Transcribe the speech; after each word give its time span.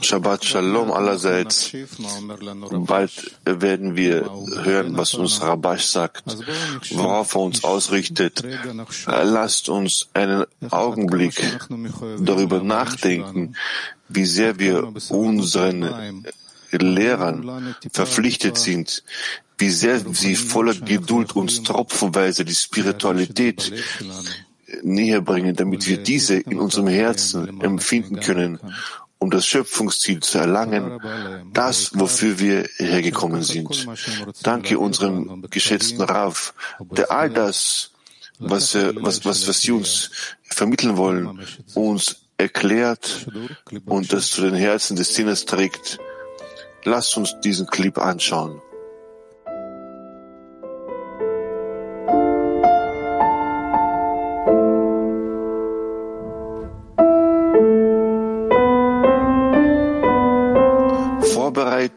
Shabbat 0.00 0.44
Shalom 0.44 0.92
allerseits. 0.92 1.72
Bald 2.70 3.36
werden 3.44 3.96
wir 3.96 4.30
hören, 4.62 4.96
was 4.96 5.14
uns 5.14 5.40
Rabash 5.40 5.86
sagt, 5.86 6.24
worauf 6.90 7.34
er 7.34 7.40
uns 7.40 7.64
ausrichtet. 7.64 8.42
Lasst 9.06 9.68
uns 9.68 10.08
einen 10.14 10.44
Augenblick 10.70 11.34
darüber 12.20 12.62
nachdenken, 12.62 13.56
wie 14.08 14.26
sehr 14.26 14.58
wir 14.58 14.92
unseren 15.10 16.24
Lehrern 16.70 17.74
verpflichtet 17.92 18.58
sind, 18.58 19.02
wie 19.58 19.70
sehr 19.70 20.00
sie 20.12 20.36
voller 20.36 20.74
Geduld 20.74 21.36
uns 21.36 21.62
tropfenweise 21.62 22.44
die 22.44 22.54
Spiritualität 22.54 23.72
näher 24.82 25.20
bringen, 25.20 25.56
damit 25.56 25.86
wir 25.86 25.98
diese 25.98 26.36
in 26.36 26.58
unserem 26.58 26.88
Herzen 26.88 27.60
empfinden 27.60 28.20
können, 28.20 28.58
um 29.18 29.30
das 29.30 29.46
Schöpfungsziel 29.46 30.20
zu 30.20 30.38
erlangen, 30.38 31.00
das, 31.52 31.98
wofür 31.98 32.38
wir 32.38 32.68
hergekommen 32.76 33.42
sind. 33.42 33.88
Danke 34.42 34.78
unserem 34.78 35.46
geschätzten 35.50 36.02
Rav, 36.02 36.54
der 36.80 37.10
all 37.10 37.30
das, 37.30 37.92
was, 38.38 38.74
was, 38.74 39.24
was, 39.24 39.48
was 39.48 39.62
Sie 39.62 39.72
uns 39.72 40.10
vermitteln 40.42 40.96
wollen, 40.96 41.40
uns 41.74 42.26
erklärt 42.36 43.26
und 43.86 44.12
das 44.12 44.30
zu 44.30 44.42
den 44.42 44.54
Herzen 44.54 44.96
des 44.96 45.14
Sinners 45.14 45.44
trägt. 45.44 45.98
Lasst 46.84 47.16
uns 47.16 47.36
diesen 47.42 47.66
Clip 47.66 47.96
anschauen. 47.96 48.60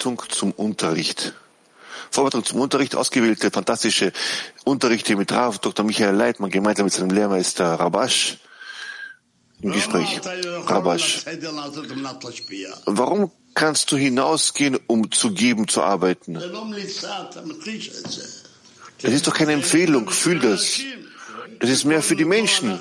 Vorbereitung 0.07 0.29
zum 0.29 0.51
Unterricht. 0.53 1.33
Vorbereitung 2.11 2.45
zum 2.45 2.61
Unterricht, 2.61 2.95
ausgewählte 2.95 3.51
fantastische 3.51 4.13
Unterrichte 4.63 5.15
mit 5.17 5.31
Rav 5.31 5.59
Dr. 5.59 5.85
Michael 5.85 6.15
Leitmann 6.15 6.49
gemeinsam 6.49 6.85
mit 6.85 6.93
seinem 6.93 7.09
Lehrmeister 7.09 7.73
Rabash 7.73 8.37
im 9.61 9.73
Gespräch. 9.73 10.21
Rabash, 10.65 11.25
warum 12.85 13.31
kannst 13.53 13.91
du 13.91 13.97
hinausgehen, 13.97 14.79
um 14.87 15.11
zu 15.11 15.31
geben, 15.33 15.67
zu 15.67 15.81
arbeiten? 15.81 16.35
Das 19.01 19.13
ist 19.13 19.27
doch 19.27 19.33
keine 19.33 19.51
Empfehlung, 19.51 20.09
fühl 20.09 20.39
das. 20.39 20.79
Das 21.59 21.69
ist 21.69 21.85
mehr 21.85 22.01
für 22.01 22.15
die 22.15 22.25
Menschen. 22.25 22.79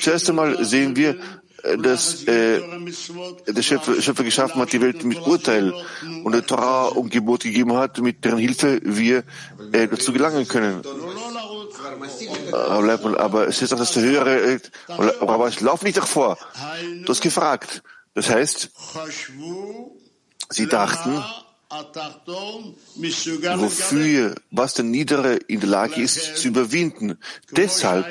Zuerst 0.00 0.28
einmal 0.28 0.64
sehen 0.64 0.94
wir, 0.94 1.18
dass 1.78 2.24
äh, 2.24 2.60
der 3.46 3.62
Schöpfer, 3.62 4.00
Schöpfer 4.00 4.24
geschaffen 4.24 4.60
hat, 4.60 4.72
die 4.72 4.80
Welt 4.80 5.04
mit 5.04 5.20
Urteil 5.20 5.72
und 6.24 6.32
der 6.32 6.46
Torah 6.46 6.88
um 6.88 7.08
Gebot 7.08 7.42
gegeben 7.42 7.74
hat, 7.74 7.98
mit 7.98 8.24
deren 8.24 8.38
Hilfe 8.38 8.80
wir 8.82 9.24
äh, 9.72 9.88
dazu 9.88 10.12
gelangen 10.12 10.46
können. 10.48 10.82
Aber 12.52 13.48
es 13.48 13.62
ist 13.62 13.72
doch, 13.72 13.78
dass 13.78 13.92
der 13.92 14.02
höhere, 14.02 14.54
äh, 14.54 14.60
aber 15.20 15.48
ich 15.48 15.60
lauf 15.60 15.82
nicht 15.82 15.96
davor. 15.96 16.38
Du 17.04 17.08
hast 17.08 17.20
gefragt. 17.20 17.82
Das 18.14 18.28
heißt, 18.28 18.70
sie 20.50 20.66
dachten, 20.66 21.22
wofür, 23.58 24.34
was 24.50 24.74
der 24.74 24.84
Niedere 24.84 25.36
in 25.36 25.60
der 25.60 25.68
Lage 25.68 26.02
ist, 26.02 26.36
zu 26.36 26.48
überwinden. 26.48 27.16
Deshalb, 27.52 28.06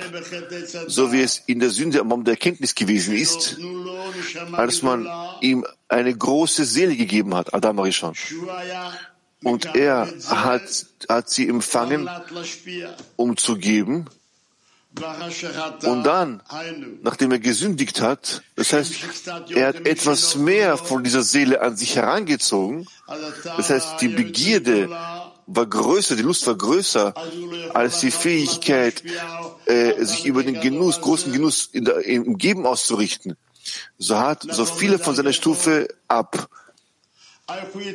so 0.88 1.12
wie 1.12 1.22
es 1.22 1.44
in 1.46 1.59
der 1.59 1.70
Sünde 1.70 2.00
am 2.00 2.09
Baum 2.09 2.24
der 2.24 2.36
Erkenntnis 2.36 2.74
gewesen 2.74 3.16
ist, 3.16 3.58
als 4.53 4.81
man 4.81 5.08
ihm 5.42 5.66
eine 5.88 6.16
große 6.16 6.64
Seele 6.64 6.96
gegeben 6.96 7.36
hat, 7.36 7.53
Adam 7.53 7.80
Arishon. 7.80 8.14
Und 9.44 9.76
er 9.76 10.08
hat, 10.28 10.86
hat 11.08 11.30
sie 11.30 11.47
empfangen, 11.47 12.09
um 13.16 13.38
zu 13.38 13.58
geben, 13.58 14.06
und 15.83 16.03
dann, 16.03 16.41
nachdem 17.03 17.31
er 17.31 17.39
gesündigt 17.39 18.01
hat, 18.01 18.41
das 18.55 18.73
heißt, 18.73 18.94
er 19.51 19.67
hat 19.67 19.85
etwas 19.85 20.35
mehr 20.35 20.77
von 20.77 21.03
dieser 21.03 21.22
Seele 21.22 21.61
an 21.61 21.77
sich 21.77 21.95
herangezogen, 21.95 22.88
das 23.57 23.69
heißt, 23.69 24.01
die 24.01 24.07
Begierde 24.07 24.89
war 25.45 25.66
größer, 25.67 26.16
die 26.16 26.23
Lust 26.23 26.46
war 26.47 26.55
größer 26.55 27.14
als 27.73 27.99
die 27.99 28.11
Fähigkeit, 28.11 29.03
äh, 29.66 30.03
sich 30.03 30.25
über 30.25 30.43
den 30.43 30.59
Genuss, 30.59 31.02
großen 31.02 31.31
Genuss 31.31 31.69
der, 31.73 32.05
im 32.05 32.37
Geben 32.37 32.66
auszurichten. 32.66 33.37
So 33.97 34.17
hat 34.17 34.43
so 34.49 34.66
viele 34.66 34.99
von 34.99 35.16
seiner 35.16 35.34
Stufe 35.34 35.87
ab. 36.08 36.49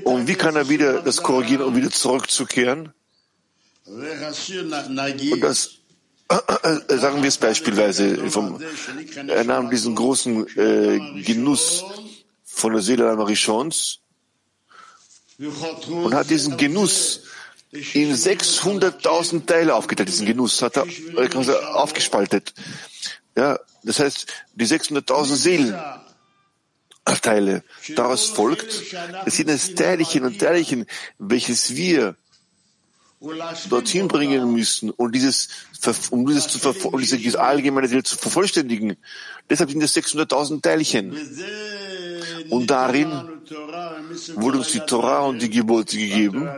Und 0.05 0.27
wie 0.27 0.35
kann 0.35 0.57
er 0.57 0.69
wieder 0.69 1.03
das 1.03 1.23
korrigieren, 1.23 1.63
um 1.63 1.77
wieder 1.77 1.91
zurückzukehren? 1.91 2.93
Und 3.87 5.41
das 5.41 5.84
sagen 6.89 7.23
wir 7.23 7.29
es 7.29 7.39
beispielsweise, 7.39 8.31
vom, 8.31 8.61
er 9.29 9.45
nahm 9.45 9.71
diesen 9.71 9.95
großen 9.95 10.47
äh, 10.57 11.23
Genuss 11.23 11.85
von 12.45 12.73
der 12.73 12.83
Seele 12.83 13.15
Marishons 13.17 14.01
und 15.89 16.15
hat 16.15 16.31
diesen 16.31 16.57
Genuss 16.57 17.23
in 17.71 18.15
600.000 18.15 19.47
Teile 19.47 19.75
aufgeteilt. 19.75 20.09
Diesen 20.09 20.27
Genuss 20.27 20.63
hat 20.63 20.77
er 20.77 20.87
äh, 20.87 21.29
aufgespaltet. 21.75 22.55
Ja, 23.37 23.59
das 23.83 23.99
heißt, 23.99 24.27
die 24.55 24.67
600.000 24.67 25.83
Seelenteile. 27.05 27.65
Daraus 27.97 28.29
folgt, 28.29 28.95
es 29.27 29.37
sind 29.37 29.49
es 29.51 29.75
Teilchen 29.75 30.25
und 30.25 30.39
Teilchen, 30.39 30.87
welches 31.19 31.75
wir 31.75 32.17
dorthin 33.69 34.09
bringen 34.09 34.53
müssen, 34.53 34.91
um 34.91 35.11
dieses, 35.11 35.49
um 36.11 36.27
dieses, 36.27 36.49
zu, 36.49 36.69
um 36.89 37.01
diese 37.01 37.41
allgemeine 37.41 37.91
Welt 37.91 38.07
zu 38.07 38.17
vervollständigen. 38.17 38.97
Deshalb 39.49 39.71
sind 39.71 39.83
es 39.83 39.97
600.000 39.97 40.63
Teilchen. 40.63 41.17
Und 42.51 42.71
darin 42.71 43.11
wurde 44.35 44.59
uns 44.59 44.73
die 44.73 44.81
Torah 44.81 45.27
und 45.27 45.41
die 45.41 45.51
Gebote 45.51 45.97
gegeben. 45.97 46.49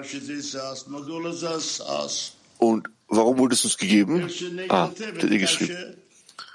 Und 2.59 2.89
warum 3.09 3.39
wurde 3.39 3.55
es 3.55 3.65
uns 3.65 3.77
gegeben? 3.77 4.29
Ah, 4.69 4.89
hat 4.89 5.01
er 5.23 5.39
geschrieben. 5.39 5.97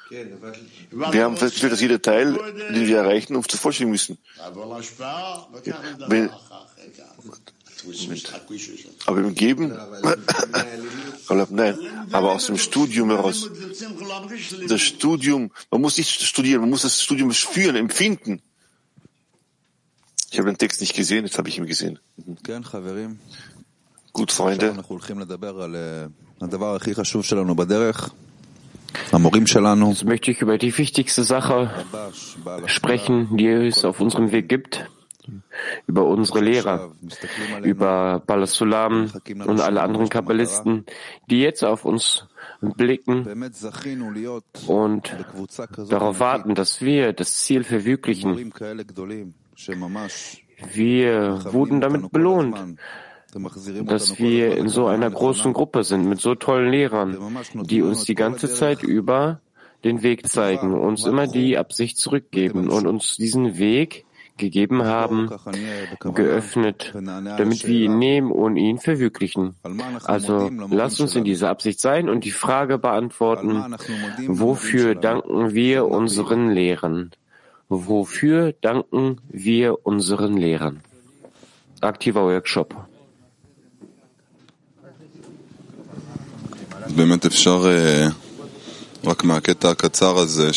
Wir 0.09 1.23
haben 1.23 1.37
festgestellt, 1.37 1.71
dass 1.71 1.81
jeder 1.81 2.01
Teil, 2.01 2.37
den 2.73 2.85
wir 2.85 2.97
erreichen, 2.97 3.35
uns 3.35 3.47
zu 3.47 3.57
vollständigen 3.57 3.91
müssen. 3.91 4.17
Wenn, 6.07 6.29
aber 9.06 9.19
im 9.19 9.36
Geben, 9.36 9.69
nein, 11.50 11.78
aber 12.12 12.31
aus 12.33 12.48
dem 12.48 12.57
Studium 12.57 13.10
heraus. 13.10 13.50
Das 14.68 14.81
Studium, 14.81 15.51
man 15.69 15.81
muss 15.81 15.98
nicht 15.98 16.22
studieren, 16.22 16.62
man 16.62 16.69
muss 16.69 16.81
das 16.83 17.01
Studium 17.01 17.33
spüren, 17.33 17.75
empfinden. 17.75 18.42
Ich 20.31 20.39
habe 20.39 20.50
den 20.50 20.57
Text 20.57 20.81
nicht 20.81 20.95
gesehen, 20.95 21.25
jetzt 21.25 21.38
habe 21.38 21.50
ich 21.50 21.57
ihn 21.57 21.66
gesehen. 21.66 22.00
Mhm. 22.18 22.38
Gut, 24.13 24.31
Freunde. 24.31 24.68
Jetzt 29.89 30.06
möchte 30.06 30.31
ich 30.31 30.42
über 30.42 30.57
die 30.57 30.78
wichtigste 30.78 31.24
Sache 31.24 31.72
sprechen, 32.66 33.38
die 33.38 33.48
es 33.48 33.86
auf 33.86 34.00
unserem 34.00 34.31
Weg 34.31 34.50
gibt 34.50 34.89
über 35.88 36.06
unsere 36.06 36.41
Lehrer, 36.41 36.91
über 37.63 38.21
Balasulam 38.25 39.12
und 39.45 39.62
alle 39.62 39.81
anderen 39.81 40.09
Kabbalisten, 40.09 40.85
die 41.29 41.41
jetzt 41.41 41.63
auf 41.63 41.85
uns 41.85 42.27
blicken 42.62 43.27
und 44.68 45.15
darauf 45.89 46.19
warten, 46.19 46.56
dass 46.56 46.81
wir 46.81 47.13
das 47.13 47.35
Ziel 47.38 47.63
verwirklichen. 47.63 48.53
Wir 50.73 51.39
wurden 51.51 51.81
damit 51.81 52.12
belohnt, 52.12 52.77
dass 53.85 54.19
wir 54.19 54.57
in 54.57 54.68
so 54.68 54.88
einer 54.88 55.09
großen 55.09 55.53
Gruppe 55.53 55.83
sind, 55.83 56.07
mit 56.07 56.19
so 56.19 56.35
tollen 56.35 56.69
Lehrern, 56.69 57.18
die 57.63 57.81
uns 57.81 58.03
die 58.03 58.15
ganze 58.15 58.53
Zeit 58.53 58.83
über 58.83 59.41
den 59.83 60.03
Weg 60.03 60.27
zeigen, 60.27 60.73
uns 60.73 61.06
immer 61.06 61.27
die 61.27 61.57
Absicht 61.57 61.97
zurückgeben 61.97 62.69
und 62.69 62.85
uns 62.85 63.15
diesen 63.15 63.57
Weg 63.57 64.06
gegeben 64.40 64.84
haben, 64.84 65.31
geöffnet, 66.14 66.93
damit 66.94 67.66
wir 67.66 67.81
ihn 67.87 67.98
nehmen 67.98 68.31
und 68.31 68.56
ihn 68.56 68.78
verwirklichen. 68.78 69.54
Also 70.04 70.50
lasst 70.70 71.00
uns 71.00 71.16
in 71.16 71.25
dieser 71.25 71.48
Absicht 71.50 71.81
sein 71.81 72.08
und 72.08 72.25
die 72.25 72.31
Frage 72.31 72.78
beantworten, 72.78 73.76
wofür 74.26 74.94
danken 74.94 75.54
wir 75.54 75.87
unseren 75.87 76.50
Lehrern? 76.50 77.12
Wofür 77.69 78.52
danken 78.52 79.19
wir 79.31 79.87
unseren 79.87 80.37
Lehrern? 80.37 80.81
Aktiver 81.81 82.25
Workshop. 82.25 82.75
באמת 86.96 87.26
אפשר 87.26 87.64
רק 89.04 89.25
מהקטע 89.25 89.70
הקצר 89.70 90.19
הזה 90.19 90.52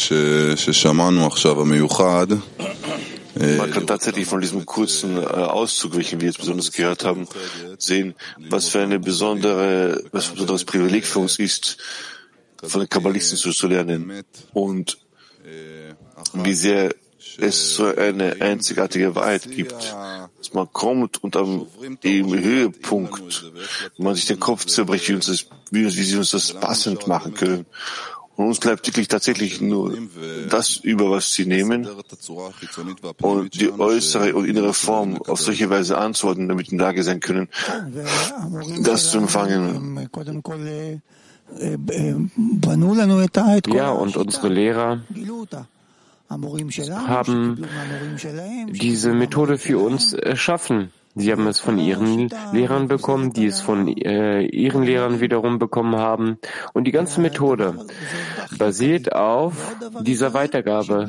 ששמענו 0.56 1.28
עכשיו, 1.28 1.62
המיוחד, 1.62 2.28
man 3.35 3.71
kann 3.71 3.87
tatsächlich 3.87 4.27
von 4.27 4.41
diesem 4.41 4.65
kurzen 4.65 5.17
äh, 5.17 5.27
Auszug, 5.27 5.97
welchen 5.97 6.21
wir 6.21 6.29
jetzt 6.29 6.39
besonders 6.39 6.73
gehört 6.73 7.05
haben, 7.05 7.27
sehen, 7.79 8.15
was 8.39 8.69
für 8.69 8.81
eine 8.81 9.01
besondere, 9.01 10.03
was 10.13 10.27
für 10.27 10.33
ein 10.33 10.35
besonderes 10.35 10.65
Privileg 10.65 11.07
für 11.07 11.21
uns 11.21 11.39
ist, 11.39 11.79
von 12.63 12.81
den 12.81 12.89
Kabbalisten 12.89 13.37
zu, 13.37 13.67
lernen 13.67 14.23
und 14.53 14.99
wie 16.33 16.55
sehr 16.55 16.95
es 17.39 17.75
so 17.75 17.87
eine 17.87 18.41
einzigartige 18.41 19.15
Wahrheit 19.15 19.51
gibt, 19.51 19.73
dass 19.73 20.53
man 20.53 20.73
kommt 20.73 21.23
und 21.23 21.37
am 21.37 21.67
im 22.03 22.35
Höhepunkt, 22.35 23.53
man 23.99 24.15
sich 24.15 24.27
den 24.27 24.41
Kopf 24.41 24.67
zerbricht, 24.67 25.09
wie, 25.09 25.15
uns 25.15 25.27
das, 25.27 25.47
wie, 25.71 25.85
wie 25.85 26.05
sie 26.05 26.17
uns 26.17 26.31
das 26.31 26.53
passend 26.53 27.07
machen 27.07 27.35
können. 27.35 27.67
Und 28.37 28.47
uns 28.47 28.59
bleibt 28.59 28.87
wirklich 28.87 29.09
tatsächlich 29.09 29.61
nur 29.61 29.97
das 30.51 30.77
über, 30.77 31.11
was 31.11 31.33
sie 31.33 31.47
nehmen 31.47 31.87
und 33.23 33.61
die 33.61 33.71
äußere 33.71 34.35
und 34.35 34.47
innere 34.47 34.75
Form 34.75 35.23
auf 35.23 35.41
solche 35.41 35.71
Weise 35.71 35.99
anzuordnen, 35.99 36.49
damit 36.49 36.67
wir 36.67 36.73
in 36.73 36.79
der 36.79 36.89
Lage 36.89 37.03
sein 37.05 37.21
können, 37.21 37.49
das 38.83 39.11
zu 39.11 39.19
empfangen. 39.19 40.09
Ja, 43.69 43.91
und 43.91 44.17
unsere 44.17 44.49
Lehrer 44.49 45.01
haben 47.07 47.67
diese 48.73 49.13
Methode 49.13 49.59
für 49.59 49.79
uns 49.79 50.13
erschaffen. 50.13 50.91
Sie 51.17 51.31
haben 51.31 51.47
es 51.47 51.61
von 51.61 51.79
ihren 51.79 52.29
Lehrern 52.53 52.89
bekommen, 52.89 53.33
die 53.33 53.47
es 53.47 53.61
von 53.61 53.87
äh, 53.87 54.43
ihren 54.43 54.83
Lehrern 54.83 55.21
wiederum 55.21 55.61
bekommen 55.61 55.97
haben. 55.97 56.39
Und 56.73 56.85
die 56.85 56.91
ganze 56.91 57.21
Methode 57.21 57.87
basiert 58.59 59.15
auf 59.15 59.77
dieser 60.01 60.35
Weitergabe 60.35 61.09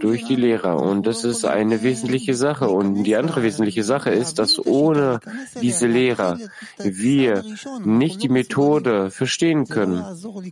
durch 0.00 0.24
die 0.24 0.34
Lehrer. 0.34 0.80
Und 0.82 1.06
das 1.06 1.24
ist 1.24 1.44
eine 1.44 1.82
wesentliche 1.84 2.34
Sache. 2.34 2.68
Und 2.68 3.04
die 3.04 3.14
andere 3.14 3.44
wesentliche 3.44 3.84
Sache 3.84 4.10
ist, 4.10 4.40
dass 4.40 4.64
ohne 4.64 5.20
diese 5.62 5.86
Lehrer 5.86 6.38
wir 6.78 7.44
nicht 7.84 8.24
die 8.24 8.28
Methode 8.28 9.10
verstehen 9.10 9.66
können 9.68 10.04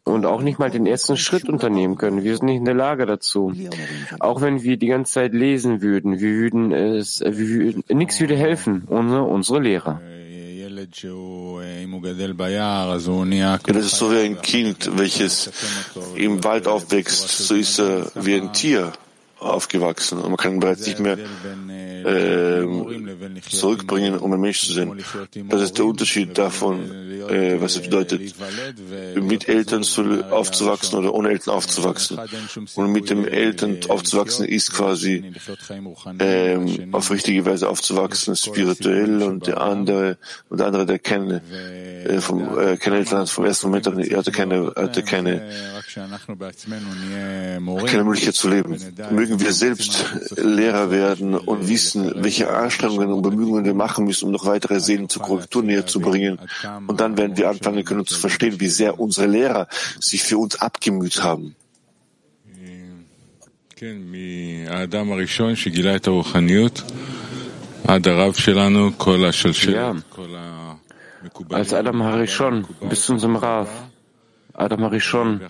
und 0.05 0.27
auch 0.27 0.43
nicht 0.43 0.61
mal 0.61 0.71
den 0.71 0.87
ersten 0.87 1.17
Schritt 1.17 1.49
unternehmen 1.49 1.97
können. 1.97 2.23
Wir 2.23 2.37
sind 2.37 2.47
nicht 2.47 2.59
in 2.59 2.65
der 2.65 2.75
Lage 2.75 3.07
dazu. 3.07 3.53
Auch 4.21 4.41
wenn 4.41 4.63
wir 4.63 4.77
die 4.77 4.87
ganze 4.87 5.15
Zeit 5.15 5.33
lesen 5.33 5.83
würden, 5.83 6.21
wir 6.21 6.35
würden 6.35 6.73
es, 6.73 7.21
wir 7.21 7.49
würden, 7.49 7.85
nichts 7.89 8.21
würde 8.21 8.37
helfen 8.37 8.87
ohne 8.93 9.23
unsere 9.23 9.61
Lehrer. 9.61 10.01
Das 13.67 13.85
ist 13.87 13.99
so 13.99 14.13
wie 14.13 14.19
ein 14.19 14.41
Kind, 14.43 14.91
welches 14.99 15.51
im 16.15 16.45
Wald 16.45 16.67
aufwächst, 16.67 17.29
so 17.29 17.55
ist 17.55 17.79
er 17.79 18.11
wie 18.15 18.35
ein 18.35 18.53
Tier 18.53 18.93
aufgewachsen 19.43 20.19
und 20.19 20.29
man 20.29 20.37
kann 20.37 20.55
ihn 20.55 20.61
bereits 20.61 20.87
nicht 20.87 20.99
mehr 20.99 21.19
äh, 22.05 22.65
zurückbringen, 23.49 24.19
um 24.19 24.33
ein 24.33 24.41
Mensch 24.41 24.67
zu 24.67 24.73
sein. 24.73 25.05
Das 25.49 25.63
ist 25.63 25.79
der 25.79 25.85
Unterschied 25.87 26.37
davon, 26.37 26.91
äh, 27.29 27.61
was 27.61 27.77
es 27.77 27.83
bedeutet, 27.83 28.35
mit 29.15 29.49
Eltern 29.49 29.83
zu, 29.83 30.25
aufzuwachsen 30.31 30.99
oder 30.99 31.15
ohne 31.15 31.31
Eltern 31.31 31.55
aufzuwachsen. 31.55 32.19
Und 32.75 32.93
mit 32.93 33.11
dem 33.11 33.27
Eltern 33.27 33.79
aufzuwachsen 33.89 34.47
ist 34.47 34.73
quasi 34.73 35.33
äh, 36.19 36.59
auf 36.93 37.11
richtige 37.11 37.45
Weise 37.47 37.69
aufzuwachsen, 37.69 38.37
spirituell 38.37 39.23
und 39.23 39.47
der 39.47 39.61
andere, 39.61 40.19
und 40.49 40.59
der 40.59 40.67
andere, 40.67 40.87
der 40.87 40.99
keine, 40.99 41.43
äh, 42.05 42.21
vom, 42.21 42.59
äh, 42.59 42.77
keine 42.77 42.97
Eltern 42.99 43.21
hat 43.21 43.31
vom 43.31 43.45
ersten 43.45 43.69
Moment, 43.69 43.87
er 43.87 44.19
hatte 44.19 44.33
keine, 44.33 44.73
hatte 44.75 45.03
keine, 45.03 45.51
keine 47.87 48.05
Möglichkeit 48.05 48.35
zu 48.35 48.49
leben. 48.49 48.77
Mögen 49.11 49.32
wir 49.41 49.53
selbst 49.53 50.07
Lehrer 50.37 50.91
werden 50.91 51.35
und 51.35 51.69
wissen, 51.69 52.13
welche 52.17 52.51
Anstrengungen 52.51 53.13
und 53.13 53.23
Bemühungen 53.23 53.65
wir 53.65 53.75
machen 53.75 54.05
müssen, 54.05 54.27
um 54.27 54.33
noch 54.33 54.47
weitere 54.47 54.81
Seelen 54.81 55.09
zur 55.09 55.23
Korrektur 55.23 55.63
näher 55.63 55.87
zu 55.87 56.01
bringen. 56.01 56.39
Und 56.87 57.01
dann 57.01 57.17
werden 57.17 57.37
wir 57.37 57.49
anfangen 57.49 57.85
können 57.85 58.07
zu 58.07 58.19
verstehen, 58.19 58.61
wie 58.61 58.69
sehr 58.69 58.99
unsere 58.99 59.27
Lehrer 59.27 59.69
sich 60.01 60.23
für 60.23 60.39
uns 60.39 60.57
abgemüht 60.57 61.23
haben. 61.23 61.57
Ja, 69.75 69.97
als 71.51 71.73
Adam 71.75 72.03
Harishon 72.03 72.67
bis 72.89 73.07
zu 73.07 73.13
unserem 73.13 73.37
Rav 73.37 73.69
Adam 74.55 74.85
Arishon 74.85 75.41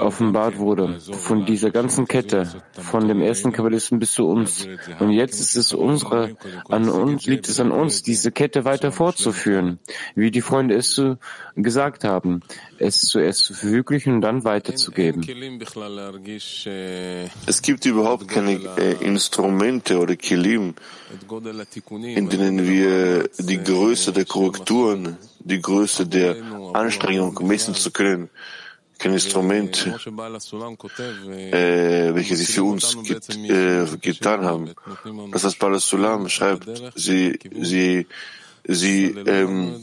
offenbart 0.00 0.58
wurde, 0.58 1.00
von 1.00 1.46
dieser 1.46 1.70
ganzen 1.70 2.06
Kette, 2.06 2.48
von 2.72 3.08
dem 3.08 3.20
ersten 3.20 3.52
Kabbalisten 3.52 3.98
bis 3.98 4.12
zu 4.12 4.26
uns. 4.26 4.68
Und 5.00 5.10
jetzt 5.10 5.40
ist 5.40 5.56
es 5.56 5.72
unsere, 5.72 6.36
an 6.68 6.88
uns, 6.88 7.26
liegt 7.26 7.48
es 7.48 7.58
an 7.60 7.70
uns, 7.70 8.02
diese 8.02 8.30
Kette 8.30 8.64
weiter 8.64 8.92
fortzuführen, 8.92 9.78
wie 10.14 10.30
die 10.30 10.42
Freunde 10.42 10.76
es 10.76 10.94
so 10.94 11.16
gesagt 11.56 12.04
haben, 12.04 12.40
es 12.78 13.00
zuerst 13.00 13.44
zu 13.44 13.54
verwirklichen 13.54 14.14
und 14.14 14.20
dann 14.20 14.44
weiterzugeben. 14.44 15.22
Es 17.46 17.62
gibt 17.62 17.86
überhaupt 17.86 18.28
keine 18.28 18.60
äh, 18.76 18.92
Instrumente 19.04 19.98
oder 19.98 20.16
Kilim, 20.16 20.74
in 22.00 22.28
denen 22.28 22.66
wir 22.66 23.28
die 23.38 23.62
Größe 23.62 24.12
der 24.12 24.24
Korrekturen, 24.24 25.16
die 25.40 25.60
Größe 25.60 26.06
der 26.06 26.36
Anstrengung 26.74 27.38
messen 27.46 27.74
zu 27.74 27.90
können. 27.90 28.30
Kein 28.98 29.12
Instrument, 29.12 29.86
äh, 29.86 29.92
welches 32.14 32.38
sie 32.38 32.46
für 32.46 32.62
uns 32.62 32.96
get, 33.02 33.28
äh, 33.34 33.86
getan 34.00 34.44
haben. 34.44 34.70
Das 35.32 35.42
was 35.44 35.56
Bala 35.56 35.80
Sulam 35.80 36.28
schreibt, 36.28 36.68
sie, 36.94 37.38
sie, 37.60 38.06
sie 38.64 39.06
ähm, 39.26 39.82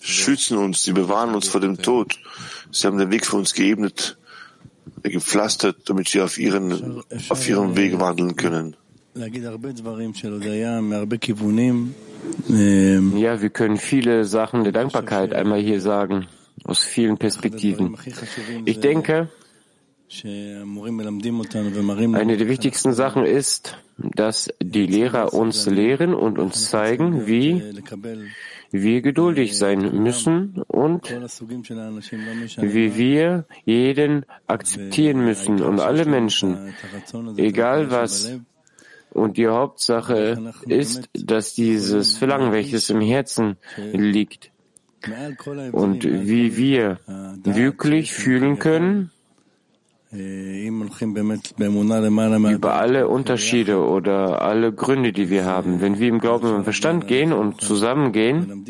schützen 0.00 0.58
uns, 0.58 0.84
sie 0.84 0.92
bewahren 0.92 1.34
uns 1.34 1.48
vor 1.48 1.60
dem 1.60 1.76
Tod. 1.78 2.16
Sie 2.70 2.86
haben 2.86 2.98
den 2.98 3.10
Weg 3.10 3.26
für 3.26 3.36
uns 3.36 3.52
geebnet, 3.52 4.16
gepflastert, 5.02 5.78
damit 5.86 6.14
wir 6.14 6.24
auf 6.24 6.38
ihren, 6.38 7.02
auf 7.28 7.48
ihrem 7.48 7.76
Weg 7.76 7.98
wandeln 7.98 8.36
können. 8.36 8.76
Ja, 12.48 13.42
wir 13.42 13.50
können 13.50 13.76
viele 13.76 14.24
Sachen 14.24 14.64
der 14.64 14.72
Dankbarkeit 14.72 15.32
einmal 15.34 15.60
hier 15.60 15.80
sagen, 15.80 16.26
aus 16.64 16.82
vielen 16.82 17.18
Perspektiven. 17.18 17.96
Ich 18.64 18.80
denke, 18.80 19.28
eine 22.14 22.36
der 22.36 22.48
wichtigsten 22.48 22.92
Sachen 22.92 23.24
ist, 23.24 23.78
dass 23.96 24.52
die 24.62 24.86
Lehrer 24.86 25.32
uns 25.34 25.66
lehren 25.66 26.14
und 26.14 26.38
uns 26.38 26.70
zeigen, 26.70 27.26
wie 27.26 27.62
wir 28.70 29.02
geduldig 29.02 29.56
sein 29.56 30.02
müssen 30.02 30.62
und 30.66 31.10
wie 32.60 32.96
wir 32.96 33.44
jeden 33.64 34.26
akzeptieren 34.46 35.24
müssen. 35.24 35.62
und 35.62 35.80
alle 35.80 36.04
Menschen, 36.04 36.74
egal 37.36 37.90
was 37.90 38.40
und 39.14 39.36
die 39.36 39.48
Hauptsache 39.48 40.52
ist, 40.66 41.08
dass 41.14 41.54
dieses 41.54 42.16
Verlangen, 42.16 42.52
welches 42.52 42.90
im 42.90 43.00
Herzen 43.00 43.56
liegt, 43.92 44.50
und 45.72 46.04
wie 46.04 46.56
wir 46.56 46.98
wirklich 47.44 48.12
fühlen 48.12 48.58
können, 48.58 49.10
über 52.52 52.74
alle 52.74 53.08
Unterschiede 53.08 53.84
oder 53.84 54.42
alle 54.42 54.72
Gründe, 54.72 55.12
die 55.12 55.28
wir 55.28 55.44
haben. 55.44 55.80
Wenn 55.80 55.98
wir 55.98 56.08
im 56.08 56.20
Glauben 56.20 56.54
und 56.54 56.62
Verstand 56.62 57.08
gehen 57.08 57.32
und 57.32 57.60
zusammengehen, 57.60 58.64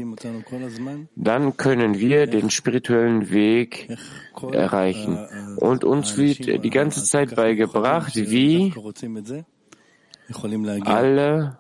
dann 1.15 1.57
können 1.59 1.99
wir 1.99 2.27
den 2.27 2.49
spirituellen 2.49 3.31
Weg 3.31 3.95
erreichen. 4.53 5.19
Und 5.57 5.85
uns 5.85 6.17
wird 6.17 6.65
die 6.65 6.71
ganze 6.71 7.05
Zeit 7.05 7.37
beigebracht, 7.37 8.17
wie 8.17 8.73
alle, 10.85 11.59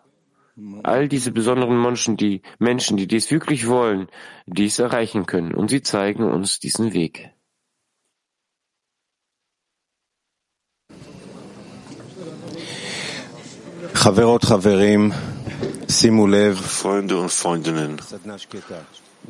all 0.83 1.09
diese 1.09 1.33
besonderen 1.33 1.81
Menschen, 1.81 2.17
die 2.17 2.43
Menschen, 2.59 2.97
die 2.97 3.07
dies 3.07 3.31
wirklich 3.31 3.67
wollen, 3.67 4.09
dies 4.47 4.79
erreichen 4.79 5.27
können. 5.27 5.55
Und 5.55 5.69
sie 5.71 5.83
zeigen 5.83 6.25
uns 6.25 6.59
diesen 6.61 6.93
Weg. 6.93 7.31
Freunde 16.55 17.19
und 17.19 17.31
Freundinnen, 17.31 18.01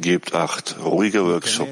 gebt 0.01 0.35
acht, 0.35 0.77
ruhiger 0.83 1.25
Workshop. 1.27 1.69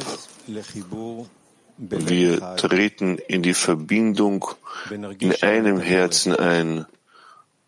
Wir 1.79 2.57
treten 2.57 3.19
in 3.19 3.43
die 3.43 3.55
Verbindung 3.55 4.47
in 5.19 5.35
einem 5.43 5.81
Herzen 5.81 6.37
ein 6.37 6.87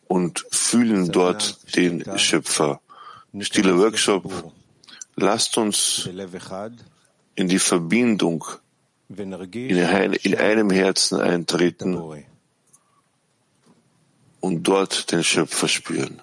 und 0.09 0.45
fühlen 0.51 1.11
dort 1.11 1.77
den 1.77 2.19
Schöpfer. 2.19 2.81
Stille 3.41 3.79
Workshop, 3.79 4.53
lasst 5.17 5.59
uns 5.59 6.09
in 7.35 7.49
die 7.49 7.59
Verbindung 7.59 8.45
in 9.09 10.37
einem 10.37 10.71
Herzen 10.71 11.21
eintreten 11.21 12.01
und 14.41 14.63
dort 14.63 15.11
den 15.13 15.25
Schöpfer 15.25 15.69
spüren. 15.69 16.23